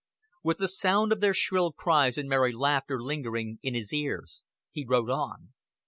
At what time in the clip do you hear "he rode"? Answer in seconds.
4.71-5.11